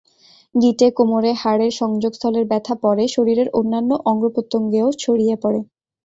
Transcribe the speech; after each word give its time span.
গিঁটে, 0.55 0.87
কোমরে, 0.97 1.31
হাড়ের 1.41 1.73
সংযোগস্থলের 1.79 2.45
ব্যথা 2.45 2.75
পরে 2.83 3.03
শরীরের 3.07 3.47
অন্যান্য 3.53 3.91
অঙ্গপ্রত্যঙ্গেও 4.05 4.87
ছড়িয়ে 4.99 5.35
পড়ে। 5.43 5.59